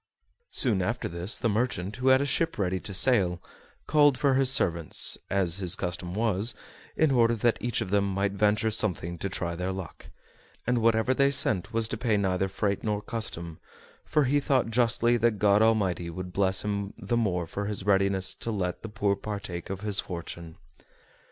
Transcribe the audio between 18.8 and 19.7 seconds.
the poor partake